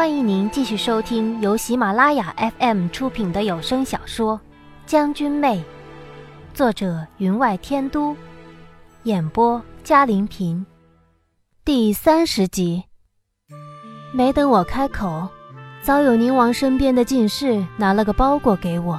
[0.00, 4.38] 欢迎您继续收听由喜马拉雅 FM 出品的有声小说
[4.86, 5.58] 《将军妹》，
[6.54, 8.16] 作者云外天都，
[9.02, 10.64] 演播嘉玲平，
[11.66, 12.84] 第三十集。
[14.14, 15.28] 没等我开口，
[15.82, 18.98] 早有宁王身边的进士拿了个包裹给我，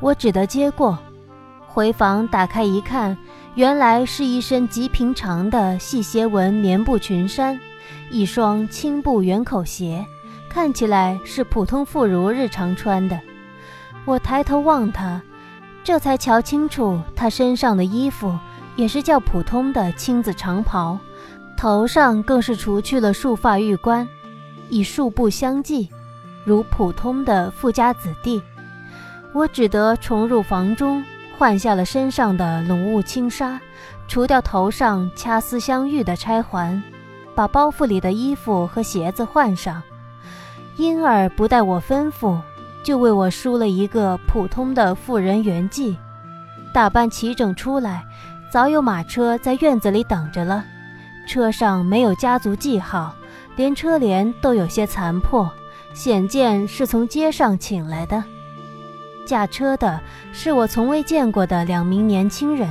[0.00, 0.98] 我只得接过。
[1.66, 3.14] 回房打开一看，
[3.56, 7.60] 原来是一身极平常的细斜纹棉布裙衫。
[8.10, 10.04] 一双青布圆口鞋，
[10.50, 13.18] 看起来是普通妇孺日常穿的。
[14.04, 15.22] 我抬头望他，
[15.84, 18.36] 这才瞧清楚，他身上的衣服
[18.74, 20.98] 也是较普通的青子长袍，
[21.56, 24.06] 头上更是除去了束发玉冠，
[24.68, 25.88] 以束布相系，
[26.44, 28.42] 如普通的富家子弟。
[29.32, 31.04] 我只得重入房中，
[31.38, 33.60] 换下了身上的浓雾轻纱，
[34.08, 36.82] 除掉头上掐丝镶玉的钗环。
[37.32, 39.80] 把包袱里的衣服和鞋子换上，
[40.80, 42.38] 因而不待我吩咐，
[42.82, 45.94] 就为我梳了一个普通的妇人圆髻，
[46.72, 48.02] 打扮齐整出来。
[48.50, 50.64] 早有马车在院子里等着了，
[51.28, 53.14] 车上没有家族记号，
[53.56, 55.50] 连车帘都有些残破，
[55.92, 58.24] 显见是从街上请来的。
[59.26, 60.00] 驾车的
[60.32, 62.66] 是我从未见过的两名年轻人，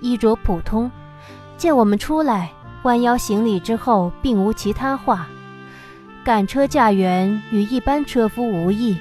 [0.00, 0.90] 衣着普通，
[1.58, 2.50] 见我们出来。
[2.84, 5.28] 弯腰行礼之后，并无其他话。
[6.24, 8.96] 赶车驾辕与一般车夫无异，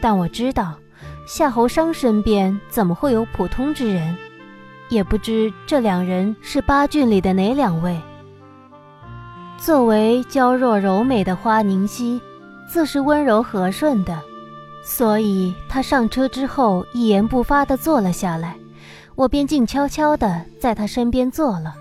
[0.00, 0.74] 但我知道
[1.26, 4.16] 夏侯商身边怎么会有普通之人，
[4.88, 8.00] 也不知这两人是八郡里的哪两位。
[9.58, 12.20] 作为娇弱柔美的花凝溪，
[12.68, 14.20] 自是温柔和顺的，
[14.84, 18.56] 所以他上车之后一言不发地坐了下来，
[19.14, 21.74] 我便静悄悄地在他身边坐了。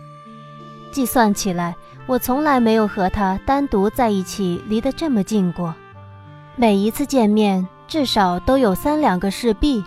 [0.92, 1.76] 计算起来，
[2.08, 5.74] 我从来没有和他单独在一起离得这么近过。
[6.56, 9.84] 每一次见面，至少都有三两个侍婢，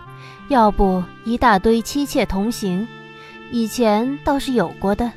[0.49, 2.87] 要不一大堆妻妾同行。
[3.51, 5.13] 以前倒是有过的，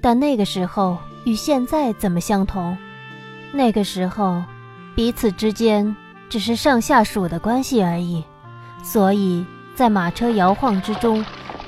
[0.00, 2.76] 但那个时候与现在怎么相同？
[3.52, 4.42] 那个时候，
[4.94, 5.94] 彼此之间
[6.28, 8.24] 只是上下属的关系而已。
[8.84, 11.24] 所以在马车摇晃之中，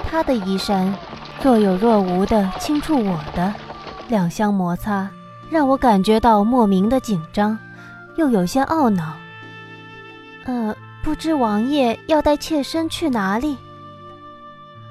[0.08, 0.94] 他的衣衫
[1.42, 3.52] 若有若无地轻触我的。
[4.08, 5.08] 两相摩擦，
[5.50, 7.58] 让我感觉到莫名的紧张，
[8.16, 9.14] 又有些懊恼。
[10.44, 13.56] 呃，不知王爷要带妾身去哪里？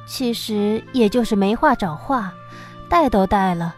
[0.05, 2.33] 其实也就是没话找话，
[2.89, 3.75] 带都带了，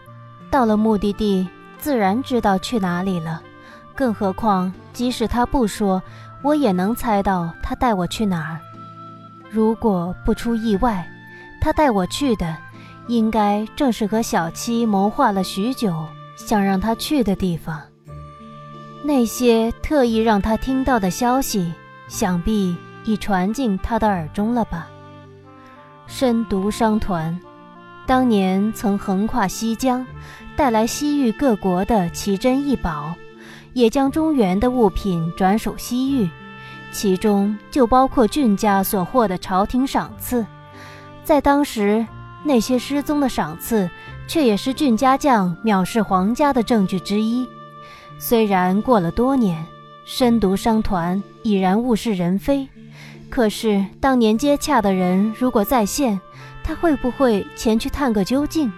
[0.50, 1.48] 到了目的地
[1.78, 3.42] 自然知道去哪里了。
[3.94, 6.02] 更何况，即使他不说，
[6.42, 8.60] 我也能猜到他带我去哪儿。
[9.50, 11.08] 如果不出意外，
[11.62, 12.56] 他带我去的。
[13.08, 15.94] 应该正是和小七谋划了许久，
[16.36, 17.80] 想让他去的地方。
[19.04, 21.72] 那些特意让他听到的消息，
[22.08, 24.88] 想必已传进他的耳中了吧？
[26.08, 27.40] 深毒商团，
[28.08, 30.04] 当年曾横跨西疆，
[30.56, 33.14] 带来西域各国的奇珍异宝，
[33.74, 36.28] 也将中原的物品转属西域，
[36.92, 40.44] 其中就包括郡家所获的朝廷赏赐，
[41.24, 42.04] 在当时。
[42.48, 43.90] 那些失踪的赏赐，
[44.28, 47.48] 却也是俊家将藐视皇家的证据之一。
[48.20, 49.66] 虽然过了多年，
[50.06, 52.70] 深毒商团已然物是人非，
[53.32, 56.22] 可是当年接洽的人如果在线，
[56.64, 58.72] 他会不会前去探个究竟？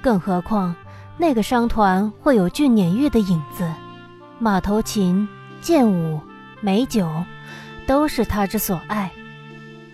[0.00, 0.74] 更何况
[1.18, 3.68] 那个商团会有俊撵玉的影子，
[4.38, 5.28] 马头琴、
[5.60, 6.20] 剑舞、
[6.60, 7.10] 美酒，
[7.88, 9.10] 都是他之所爱，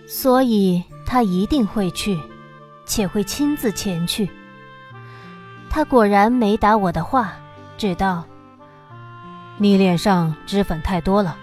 [0.05, 2.19] 所以他一定会去。
[2.91, 4.29] 且会亲自前去。
[5.69, 7.31] 他果然没答我的话，
[7.77, 8.25] 只道
[9.57, 11.37] ：“你脸上脂粉太多了。”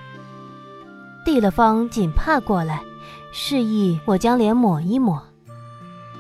[1.25, 2.83] 递了方锦帕过来，
[3.33, 5.23] 示意我将脸抹一抹。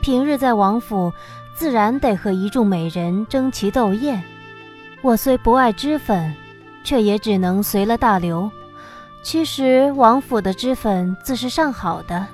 [0.00, 1.12] 平日在王府，
[1.52, 4.24] 自然得和一众美人争奇斗艳。
[5.02, 6.34] 我虽不爱脂粉，
[6.82, 8.50] 却也只能随了大流。
[9.22, 12.26] 其实王府的脂粉自是上好的，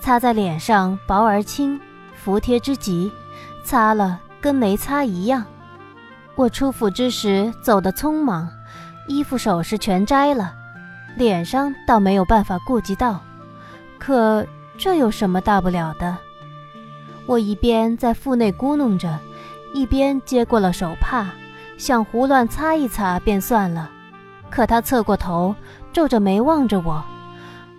[0.00, 1.80] 擦在脸上薄而轻。
[2.22, 3.10] 服帖之极，
[3.64, 5.44] 擦了跟没擦一样。
[6.36, 8.48] 我出府之时走得匆忙，
[9.08, 10.54] 衣服首饰全摘了，
[11.16, 13.20] 脸上倒没有办法顾及到。
[13.98, 14.46] 可
[14.78, 16.16] 这有什么大不了的？
[17.26, 19.18] 我一边在腹内咕哝着，
[19.74, 21.26] 一边接过了手帕，
[21.76, 23.90] 想胡乱擦一擦便算了。
[24.48, 25.56] 可他侧过头，
[25.92, 27.02] 皱着眉望着我，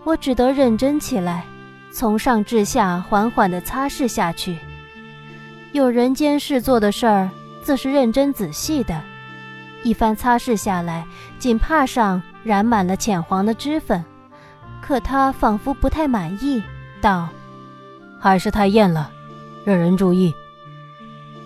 [0.04, 1.46] 我只得认真起来。
[1.94, 4.58] 从上至下缓缓地擦拭下去。
[5.72, 7.30] 有人监视做的事儿，
[7.62, 9.00] 自是认真仔细的。
[9.84, 11.06] 一番擦拭下来，
[11.38, 14.04] 锦帕上染满了浅黄的脂粉。
[14.82, 16.62] 可他仿佛不太满意，
[17.00, 17.30] 道
[18.20, 19.12] ：“还是太艳了，
[19.64, 20.34] 惹人注意。”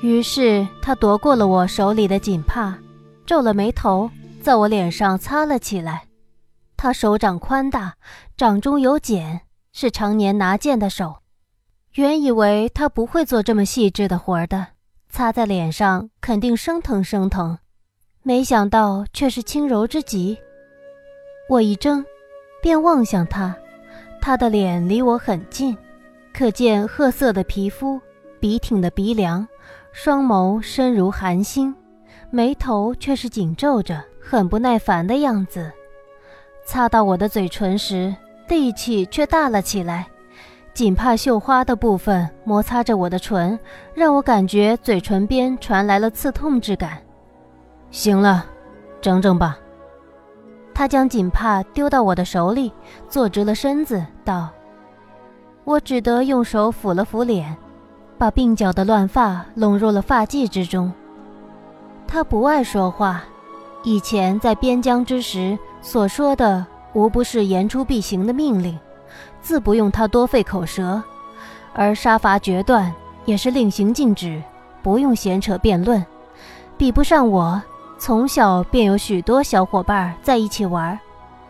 [0.01, 2.75] 于是他夺过了我手里的锦帕，
[3.25, 4.09] 皱了眉头，
[4.41, 6.03] 在我脸上擦了起来。
[6.75, 7.95] 他手掌宽大，
[8.35, 9.41] 掌中有茧，
[9.79, 11.17] 是常年拿剑的手。
[11.93, 14.69] 原以为他不会做这么细致的活的，
[15.07, 17.59] 擦在脸上肯定生疼生疼，
[18.23, 20.35] 没想到却是轻柔之极。
[21.47, 22.03] 我一怔，
[22.59, 23.55] 便望向他，
[24.19, 25.77] 他的脸离我很近，
[26.33, 28.01] 可见褐色的皮肤，
[28.39, 29.47] 笔挺的鼻梁。
[29.91, 31.75] 双眸深如寒星，
[32.31, 35.71] 眉头却是紧皱着，很不耐烦的样子。
[36.65, 38.15] 擦到我的嘴唇时，
[38.47, 40.07] 力气却大了起来。
[40.73, 43.59] 锦帕绣花的部分摩擦着我的唇，
[43.95, 46.99] 让我感觉嘴唇边传来了刺痛之感。
[47.89, 48.45] 行了，
[49.01, 49.57] 整整吧。
[50.73, 52.71] 他将锦帕丢到我的手里，
[53.09, 54.49] 坐直了身子，道
[55.65, 57.57] ：“我只得用手抚了抚脸。”
[58.19, 60.91] 把鬓角的乱发拢入了发髻之中。
[62.07, 63.23] 他不爱说话，
[63.83, 68.77] 以前在边疆之时所说的无不是言出必行的命令，
[69.41, 71.01] 自不用他多费口舌；
[71.73, 72.93] 而杀伐决断
[73.25, 74.41] 也是令行禁止，
[74.81, 76.03] 不用闲扯辩论。
[76.77, 77.61] 比不上我，
[77.97, 80.99] 从小便有许多小伙伴在一起玩。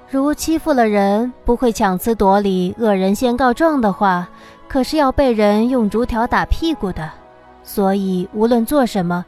[0.10, 4.28] 如欺负了人，不会强词夺理、恶人先告状的话。
[4.69, 7.10] 可是要被人用竹条打屁股的，
[7.63, 9.25] 所以无论做什么，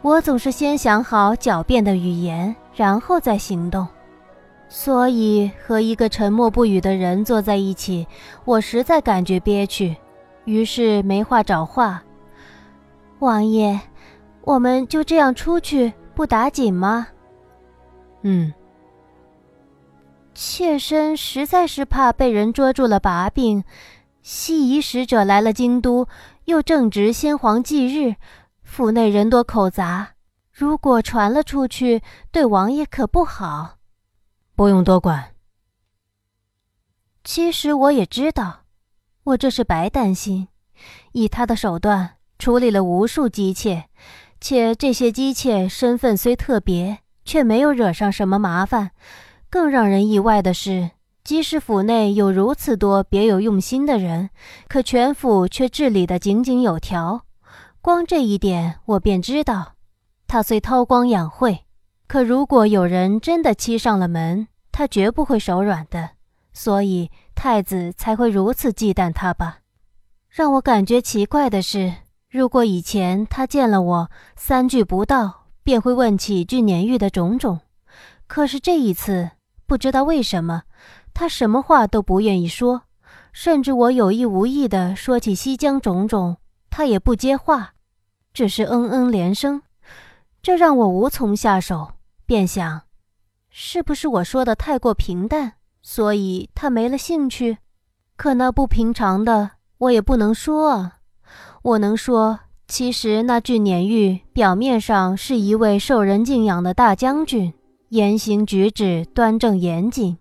[0.00, 3.86] 我总是先想好狡辩的语言，然后再行动。
[4.68, 8.06] 所以和一个沉默不语的人坐在一起，
[8.44, 9.96] 我实在感觉憋屈，
[10.44, 12.02] 于是没话找话。
[13.18, 13.80] 王爷，
[14.42, 17.08] 我们就这样出去，不打紧吗？
[18.22, 18.52] 嗯。
[20.34, 23.64] 妾身实在是怕被人捉住了把柄。
[24.22, 26.06] 西夷使者来了京都，
[26.44, 28.14] 又正值先皇忌日，
[28.62, 30.10] 府内人多口杂，
[30.52, 33.77] 如果传了出去，对王爷可不好。
[34.58, 35.36] 不用多管。
[37.22, 38.62] 其实我也知道，
[39.22, 40.48] 我这是白担心。
[41.12, 43.88] 以他的手段处理了无数姬妾，
[44.40, 48.90] 且这些姬妾身份虽特别，却没有惹上什么麻烦。
[49.48, 50.90] 更让人意外的是。
[51.22, 54.30] 即使府内有如此多别有用心的人，
[54.66, 57.24] 可全府却治理得井井有条。
[57.80, 59.74] 光这一点，我便知道，
[60.26, 61.66] 他虽韬光养晦，
[62.08, 66.10] 可如果有人真的欺上了门，他绝不会手软的。
[66.54, 69.58] 所以太子才会如此忌惮他吧？
[70.28, 71.94] 让我感觉奇怪的是，
[72.30, 77.60] 如果以前他见了我三句不到便会问起俊年玉的种种，
[78.26, 79.30] 可是这一次，
[79.66, 80.62] 不知道为什么。
[81.12, 82.82] 他什么话都不愿意说，
[83.32, 86.38] 甚至我有意无意的说起西江种种，
[86.70, 87.74] 他也不接话，
[88.32, 89.62] 只是嗯嗯连声，
[90.40, 91.92] 这让我无从下手。
[92.28, 92.82] 便想，
[93.48, 97.56] 是不是我说的太过平淡，所以他没了兴趣？
[98.18, 100.98] 可那不平常的，我也不能说啊。
[101.62, 107.54] 我能说，其实那俊年玉表面上是一位受人敬仰的大将军，
[107.88, 110.18] 言行举止端正严谨。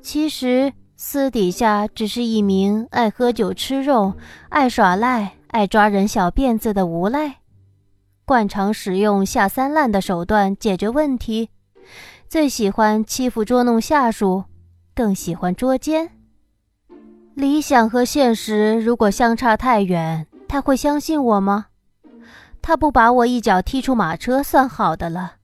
[0.00, 4.14] 其实私底下只是一名爱喝酒吃肉、
[4.48, 7.41] 爱耍赖、爱抓人小辫子的无赖，
[8.24, 11.50] 惯常使用下三滥的手段解决问题，
[12.28, 14.44] 最喜欢欺负捉弄下属，
[14.94, 16.10] 更喜欢捉奸。
[17.34, 21.66] 理想和现实如果相差太远，他会相信我吗？
[22.60, 25.34] 他不把我一脚踢出马车算好的了。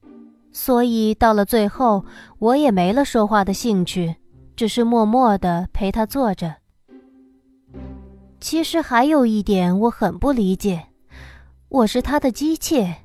[0.53, 2.05] 所以到了最后，
[2.39, 4.17] 我也没了说话的兴趣。
[4.57, 6.57] 只是默默地陪他坐着。
[8.41, 10.89] 其实还有一点我很不理解，
[11.71, 12.97] 我是他的姬妾，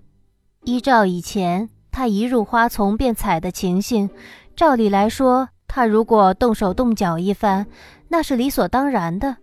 [0.63, 4.09] 依照以前他一入花丛便采的情形，
[4.55, 7.67] 照理来说，他如果动手动脚一番，
[8.07, 9.35] 那是理所当然的。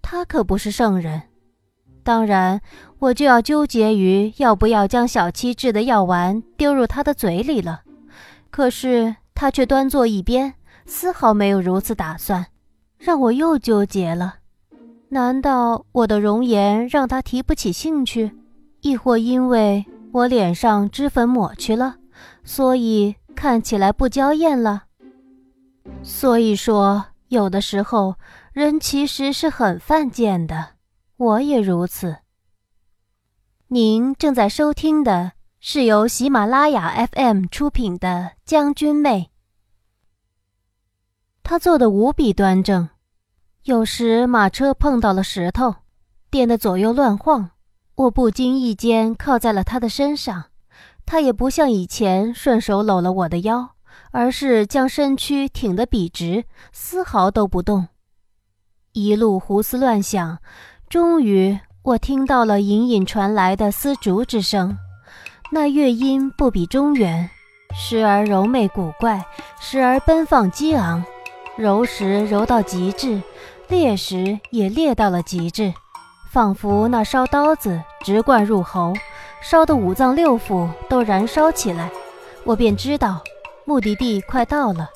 [0.00, 1.22] 他可不是圣人，
[2.02, 2.62] 当然
[2.98, 7.82] 我就要纠结于要不要将小七制的药丸丢入他的嘴里了。
[8.50, 10.54] 可是他却端坐一边。
[10.84, 12.46] 丝毫没有如此打算，
[12.98, 14.36] 让我又纠结了。
[15.10, 18.32] 难道我的容颜让他提不起兴趣，
[18.82, 21.96] 亦或因为我脸上脂粉抹去了，
[22.44, 24.84] 所以看起来不娇艳了？
[26.02, 28.16] 所以说，有的时候
[28.52, 30.70] 人其实是很犯贱的，
[31.16, 32.18] 我也如此。
[33.68, 38.08] 您正在收听的是由喜马拉雅 FM 出品的
[38.44, 39.30] 《将军妹》。
[41.44, 42.88] 他坐得无比端正，
[43.62, 45.76] 有时马车碰到了石头，
[46.30, 47.51] 颠得左右乱晃，
[47.94, 50.44] 我不经意间靠在了他的身上。
[51.04, 53.70] 他也不像以前顺手搂了我的腰，
[54.12, 57.88] 而是将身躯挺得笔直，丝毫都不动。
[58.92, 60.38] 一路胡思乱想，
[60.88, 64.78] 终于我听到了隐隐传来的丝竹之声。
[65.50, 67.28] 那乐音不比中原，
[67.74, 69.24] 时而柔媚古怪，
[69.60, 71.04] 时而奔放激昂，
[71.56, 73.20] 柔时柔到极致，
[73.68, 75.74] 烈时也烈到了极致，
[76.32, 78.94] 仿佛那烧刀子直灌入喉，
[79.42, 81.90] 烧得五脏六腑都燃烧起来。
[82.44, 83.20] 我便知道
[83.66, 84.88] 目的地快到了。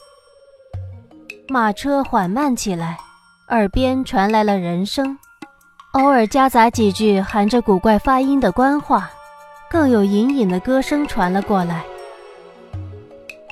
[1.47, 2.97] 马车缓慢起来，
[3.51, 5.19] 耳边传来了人声，
[5.93, 9.11] 偶尔夹杂几句含着古怪发音的官话。
[9.69, 11.85] 更有隐隐的歌声传了过来。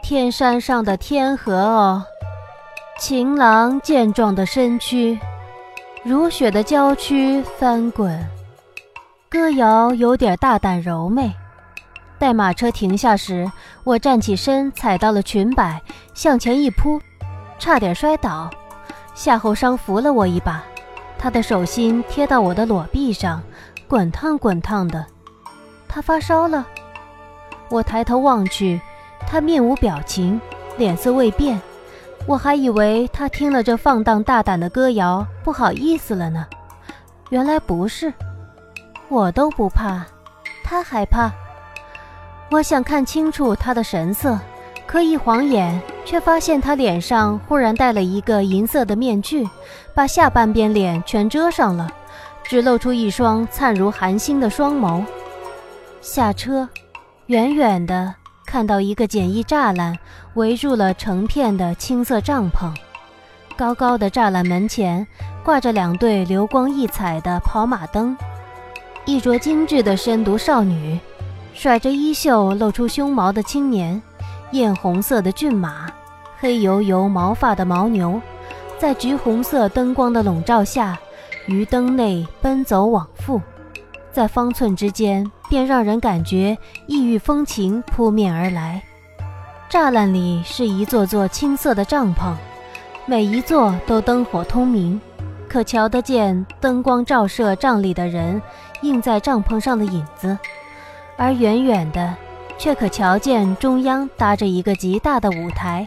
[0.02, 2.02] 天山上的天河哦，
[2.98, 5.18] 情郎健壮的身躯，
[6.06, 8.22] 如雪的娇躯翻滚，
[9.30, 11.32] 歌谣有点大胆柔媚。
[12.18, 13.50] 待马车停下时，
[13.84, 15.80] 我站起身，踩到了裙摆，
[16.12, 17.00] 向前一扑，
[17.58, 18.50] 差点摔倒。
[19.14, 20.62] 夏侯商扶了我一把，
[21.18, 23.42] 他的手心贴到我的裸臂上，
[23.88, 25.06] 滚烫滚烫的。
[25.88, 26.66] 他发烧了，
[27.70, 28.78] 我抬头望去，
[29.26, 30.38] 他面无表情，
[30.76, 31.58] 脸色未变。
[32.26, 36.46] 我还以为他听了这放荡大胆的歌谣，不好意思了呢。
[37.28, 38.12] 原来不是，
[39.08, 40.04] 我都不怕，
[40.62, 41.30] 他害怕。
[42.50, 44.38] 我想看清楚他的神色，
[44.86, 49.46] 可一晃眼，却发现他脸上忽然戴了一个银色的面具，
[49.94, 51.90] 把下半边脸全遮上了，
[52.42, 55.04] 只露出一双灿如寒星的双眸。
[56.00, 56.66] 下车，
[57.26, 58.14] 远远的
[58.46, 59.98] 看到一个简易栅栏
[60.34, 62.74] 围住了成片的青色帐篷，
[63.56, 65.06] 高高的栅栏门前
[65.44, 68.16] 挂着两对流光溢彩的跑马灯，
[69.04, 70.98] 一着精致的深读少女，
[71.52, 74.00] 甩着衣袖露出胸毛的青年，
[74.50, 75.86] 艳红色的骏马，
[76.40, 78.20] 黑油油毛发的牦牛，
[78.76, 80.98] 在橘红色灯光的笼罩下，
[81.46, 83.40] 于灯内奔走往复。
[84.10, 88.82] 在方寸之间，便让人感觉异域风情扑面而来。
[89.74, 92.32] 栅栏里是一座座青色的帐篷，
[93.06, 95.00] 每一座都灯火通明，
[95.48, 98.40] 可瞧得见灯光照射帐里的人
[98.82, 100.38] 映在帐篷上的影子。
[101.16, 102.14] 而远远的，
[102.56, 105.84] 却可瞧见中央搭着一个极大的舞台，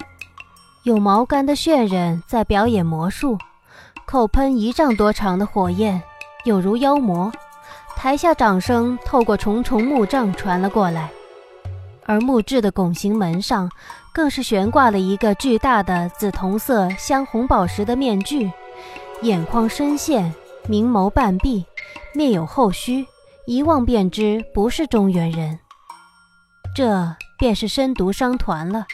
[0.84, 3.38] 有毛干的炫人在表演魔术，
[4.06, 6.03] 口喷一丈多长的火焰，
[6.44, 7.32] 有如妖魔。
[7.96, 11.10] 台下掌声透过重重木障传了过来，
[12.07, 13.69] 而木质的拱形门上
[14.13, 18.51] 更是悬挂了一个巨大的紫铜色镶红宝石的面具，
[19.21, 20.33] 眼眶深陷，
[20.67, 21.65] 明眸半闭，
[22.15, 23.05] 面有后须，
[23.45, 25.59] 一望便知不是中原人。
[26.73, 28.85] 这便是深毒商团了。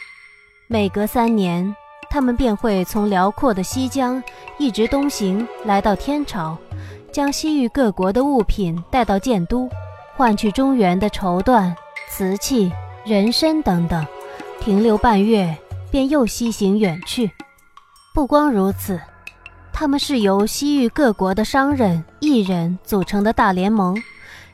[0.68, 1.74] 每隔三年，
[2.10, 4.22] 他们便会从辽阔的西疆
[4.58, 6.58] 一直东行，来到天朝。
[7.12, 9.70] 将西域各国的物品带到建都，
[10.16, 11.72] 换取中原的绸缎、
[12.10, 12.72] 瓷器、
[13.04, 14.02] 人参等等，
[14.60, 15.54] 停留半月
[15.90, 17.30] 便又西行远去。
[18.14, 18.98] 不光如此，
[19.74, 23.94] 他们是由西域各国的商人、艺人组成的大联盟，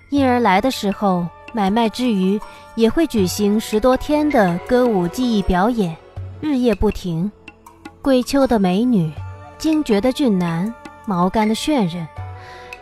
[0.09, 2.41] 因而来的时候买卖之余，
[2.75, 5.97] 也会举行十多天的歌舞技艺表演，
[6.41, 7.31] 日夜不停。
[8.03, 9.13] 归秋的美女，
[9.59, 10.75] 惊绝的俊男，
[11.07, 12.05] 毛干的炫人。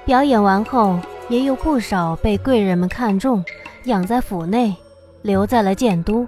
[0.06, 0.98] 表演完后，
[1.28, 3.44] 也有不少被贵人们看中，
[3.84, 4.74] 养在府内，
[5.22, 6.26] 留在了建都。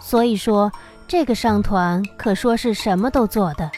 [0.00, 0.70] 所以说，
[1.06, 3.70] 这个商团可说是什么都做的。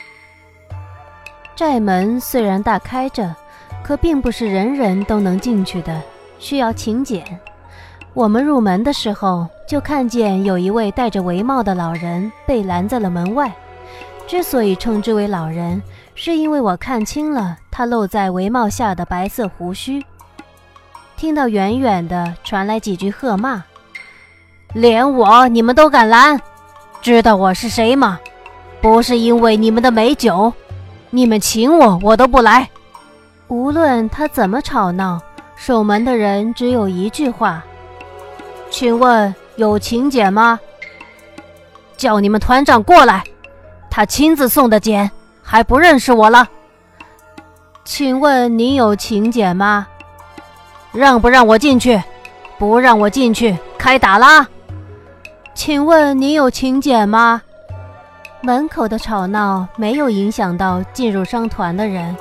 [1.55, 3.35] 寨门虽然大开着，
[3.83, 6.01] 可并不是人人都能进去的，
[6.39, 7.23] 需要请柬。
[8.13, 13.53] 我们入门的时候，就看见有一位戴着帷帽的老人被拦在了门外。
[14.27, 15.83] 之所以称之为老人，
[16.15, 20.03] 是因为我看清了他露在帷帽下的白色胡须。
[21.17, 23.63] 听到远远的传来几句喝骂
[24.75, 26.39] ：“连我你们都敢拦？
[27.01, 28.19] 知道我是谁吗？
[28.83, 30.53] 不是因为你们的美酒，
[31.11, 32.69] 你们请我我都不来。”
[33.49, 35.21] 无论他怎么吵闹，
[35.55, 37.63] 守门的人只有一句话
[38.69, 40.59] ：“请问有请柬吗？
[41.97, 43.23] 叫你们团长过来。”
[43.89, 45.09] 他亲自送的柬，
[45.41, 46.49] 还不认识我了？
[47.85, 49.87] 请问您有请柬吗？
[50.91, 52.03] 让不让我进去？
[52.59, 54.49] 不让我进去，开打啦！
[55.55, 57.41] 请问你有请柬吗？
[58.43, 62.15] 门口的吵闹没有影响到进入商团的人，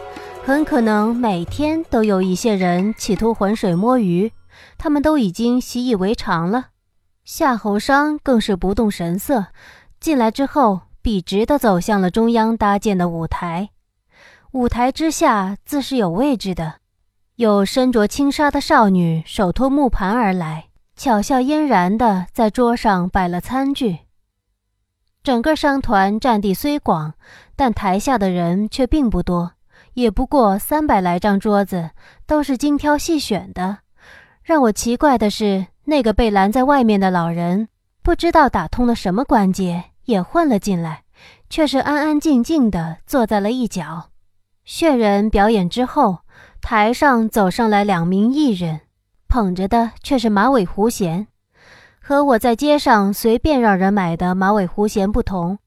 [0.46, 4.32] 很可能每天都有一些人企图浑水摸鱼，
[4.78, 6.68] 他们都已经习以为常了。
[7.25, 9.48] 夏侯商更是不动神色，
[10.00, 13.70] 进来之后笔直地走向了中央搭建的舞台。
[14.52, 16.75] 舞台之下自是有位置的，
[17.36, 24.00] 有身着轻纱的少女手托木盘而来，巧笑嫣然地在桌上摆了餐具。
[25.23, 27.13] 整个商团占地虽广，
[27.55, 29.53] 但台下的人却并不多，
[29.93, 31.91] 也不过三百来张桌子，
[32.25, 33.79] 都是精挑细选的。
[34.43, 37.69] 让我奇怪的是，那个被拦在外面的老人，
[38.01, 41.03] 不知道打通了什么关节，也混了进来，
[41.50, 44.09] 却是安安静静地坐在了一角。
[44.65, 46.19] 血人表演之后，
[46.62, 48.81] 台上走上来两名艺人，
[49.34, 51.25] 捧着的却是马尾胡弦。
[52.00, 55.58] 和我在街上随便让人买的马尾胡弦不同，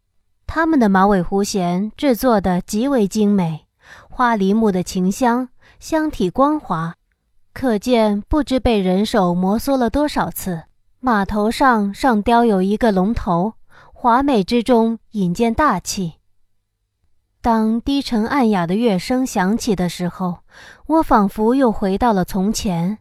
[0.47, 3.67] 他们的马尾胡弦制作的极为精美，
[4.09, 5.49] 花梨木的琴香，
[5.81, 6.95] 香体光滑，
[7.53, 10.63] 可见不知被人手摩挲了多少次。
[11.01, 13.55] 马头上上雕有一个龙头，
[13.93, 16.13] 华美之中引见大气。
[17.43, 20.39] 当低沉暗哑的乐声响起的时候，
[20.87, 22.99] 我仿佛又回到了从前，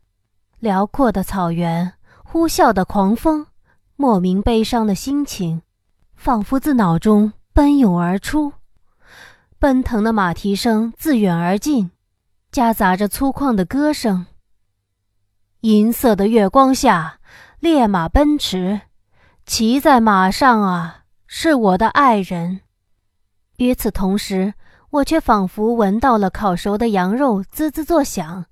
[0.60, 1.94] 辽阔的草原，
[2.24, 3.48] 呼啸的狂风，
[3.96, 5.62] 莫名悲伤的心情，
[6.16, 8.54] 仿佛自脑中奔涌而出。
[9.60, 11.92] 奔腾的马蹄声自远而近，
[12.52, 14.26] 夹杂着粗犷的歌声。
[15.62, 17.20] 银色的月光下，
[17.60, 18.82] 烈马奔驰，
[19.46, 22.62] 骑在马上啊，是我的爱人。
[23.58, 24.54] 与此同时，
[24.90, 28.46] 我却仿佛闻到了烤熟的羊肉滋滋作响，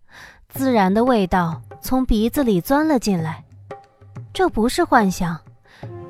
[0.54, 3.44] 孜然的味道从鼻子里钻了进来。
[4.34, 5.38] 这不是幻想，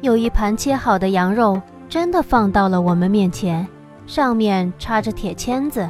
[0.01, 3.67] 有一盘切好的羊肉真的放到了我们面前，
[4.05, 5.89] 上面插着铁签子。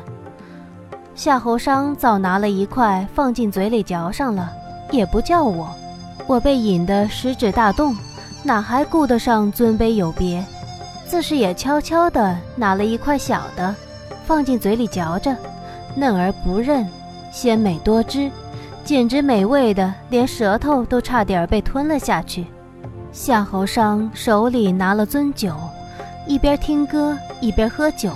[1.14, 4.50] 夏侯商早拿了一块放进嘴里嚼上了，
[4.90, 5.70] 也不叫我。
[6.28, 7.94] 我被引得食指大动，
[8.42, 10.44] 哪还顾得上尊卑有别？
[11.06, 13.76] 自是也悄悄地拿了一块小的，
[14.26, 15.36] 放进嘴里嚼着，
[15.94, 16.88] 嫩而不韧，
[17.34, 18.32] 鲜美多汁，
[18.86, 22.46] 简直美味的，连舌头都差点被吞了下去。
[23.14, 25.56] 夏侯商手里拿了樽酒，
[26.28, 28.12] 一边听歌一边喝酒。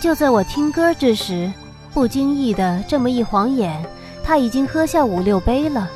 [0.00, 1.52] 就在我听歌之时，
[1.94, 3.84] 不经意的这么一晃眼，
[4.24, 5.88] 他已经喝下五六杯了，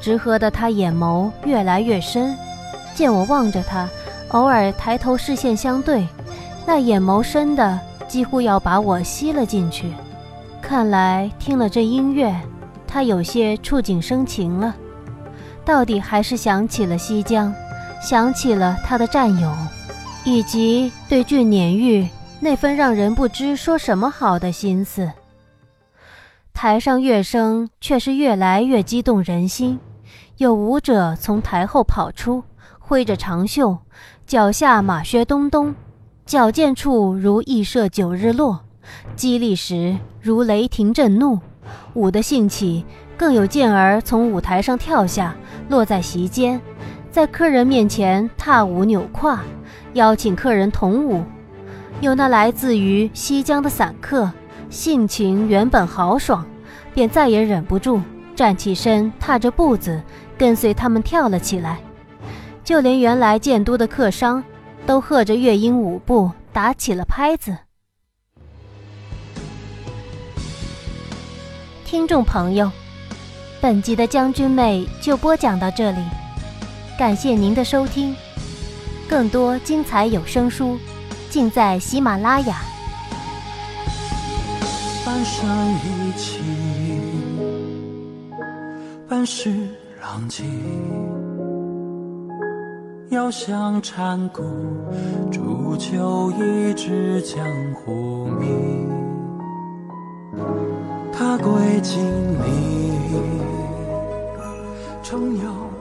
[0.00, 2.36] 直喝得他眼眸越来越深。
[2.94, 3.88] 见我望着他。
[4.28, 6.06] 偶尔抬头，视线相对，
[6.66, 9.92] 那眼眸深的几乎要把我吸了进去。
[10.60, 12.34] 看来听了这音乐，
[12.92, 14.76] 他有些触景生情了，
[15.64, 17.50] 到底还是想起了西江，
[18.02, 19.50] 想起了他的战友，
[20.26, 22.06] 以及对俊撵玉
[22.38, 25.10] 那份让人不知说什么好的心思。
[26.52, 29.80] 台上乐声却是越来越激动人心，
[30.36, 32.44] 有舞者从台后跑出，
[32.78, 33.78] 挥着长袖。
[34.26, 35.74] 脚下马靴咚咚，
[36.26, 38.60] 矫健处如羿射九日落，
[39.16, 41.40] 激励时如雷霆震怒。
[41.94, 42.84] 舞的兴起，
[43.16, 45.34] 更有健儿从舞台上跳下，
[45.68, 46.60] 落在席间，
[47.10, 49.40] 在客人面前踏舞扭胯，
[49.92, 51.22] 邀请客人同舞。
[52.00, 54.30] 有那来自于西江的散客，
[54.70, 56.44] 性情原本豪爽，
[56.94, 58.00] 便再也忍不住，
[58.34, 60.02] 站起身，踏着步子，
[60.36, 61.78] 跟随他们跳了起来。
[62.64, 64.42] 就连原来建都的客商，
[64.86, 67.56] 都和着乐音舞步打起了拍子。
[71.92, 72.72] 听众朋友，
[73.60, 75.98] 本集的将军妹就播讲到这里，
[76.98, 78.16] 感谢您的收听。
[79.06, 80.78] 更多精彩有声书，
[81.28, 82.62] 尽在喜马拉雅。
[85.04, 85.46] 半生
[85.84, 86.40] 一起，
[89.06, 89.54] 半世
[90.00, 90.44] 浪迹。
[93.10, 94.42] 遥想禅谷，
[95.30, 98.80] 煮酒一支江湖名。
[101.24, 102.02] 他归金
[102.42, 102.98] 陵，
[105.04, 105.71] 重游。